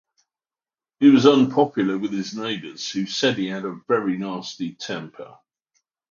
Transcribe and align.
He 0.99 1.11
was 1.11 1.27
unpopular 1.27 1.95
with 1.95 2.11
his 2.11 2.35
neighbours, 2.35 2.89
who 2.91 3.05
said 3.05 3.37
he 3.37 3.45
had 3.49 3.65
a 3.65 3.79
very 3.87 4.17
nasty 4.17 4.73
temper. 4.73 5.37